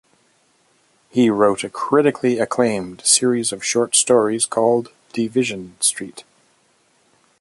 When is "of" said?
3.51-3.63